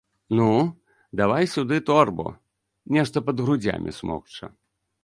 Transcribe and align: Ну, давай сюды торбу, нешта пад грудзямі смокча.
Ну, 0.37 0.47
давай 1.21 1.43
сюды 1.53 1.79
торбу, 1.91 2.27
нешта 2.99 3.17
пад 3.29 3.35
грудзямі 3.47 3.99
смокча. 4.01 4.53